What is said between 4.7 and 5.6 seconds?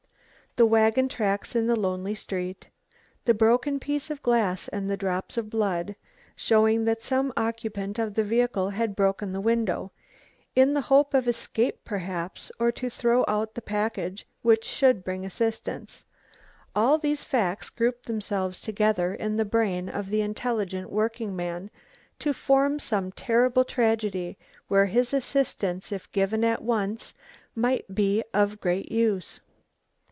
the drops of